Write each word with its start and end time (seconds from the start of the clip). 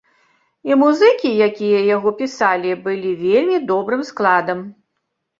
І 0.69 0.75
музыкі, 0.83 1.29
якія 1.47 1.81
яго 1.95 2.13
пісалі, 2.21 2.71
былі 2.87 3.11
вельмі 3.25 3.59
добрым 3.73 4.01
складам. 4.09 4.65